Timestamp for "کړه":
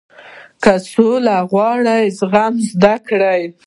3.07-3.33